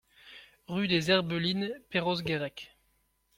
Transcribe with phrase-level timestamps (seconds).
[0.67, 2.73] Rue des Herbelines, Perros-Guirec